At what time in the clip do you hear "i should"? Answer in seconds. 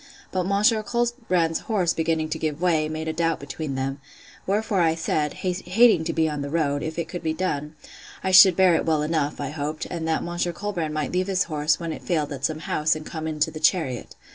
8.23-8.55